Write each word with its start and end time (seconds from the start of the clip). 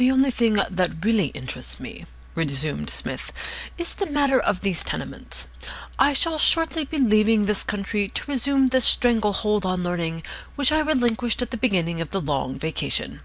"The 0.00 0.10
only 0.12 0.30
thing 0.30 0.54
that 0.54 1.04
really 1.04 1.26
interests 1.26 1.78
me," 1.78 2.06
resumed 2.34 2.88
Psmith, 2.88 3.34
"is 3.76 3.92
the 3.92 4.06
matter 4.06 4.40
of 4.40 4.62
these 4.62 4.82
tenements. 4.82 5.46
I 5.98 6.14
shall 6.14 6.38
shortly 6.38 6.86
be 6.86 6.96
leaving 6.96 7.44
this 7.44 7.62
country 7.62 8.08
to 8.08 8.30
resume 8.30 8.68
the 8.68 8.80
strangle 8.80 9.34
hold 9.34 9.66
on 9.66 9.82
Learning 9.82 10.22
which 10.56 10.72
I 10.72 10.78
relinquished 10.78 11.42
at 11.42 11.50
the 11.50 11.58
beginning 11.58 12.00
of 12.00 12.12
the 12.12 12.20
Long 12.22 12.58
Vacation. 12.58 13.20